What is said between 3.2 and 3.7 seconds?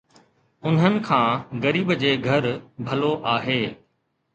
آهي